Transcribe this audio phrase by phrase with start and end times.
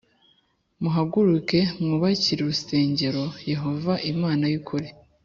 [0.81, 4.87] muhaguruke mwubakire urusengeroi Yehova Imana y ukuri